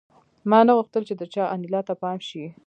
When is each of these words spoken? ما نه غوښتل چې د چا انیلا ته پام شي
ما 0.49 0.59
نه 0.67 0.71
غوښتل 0.77 1.03
چې 1.09 1.15
د 1.17 1.23
چا 1.33 1.43
انیلا 1.55 1.81
ته 1.87 1.93
پام 2.01 2.17
شي 2.27 2.45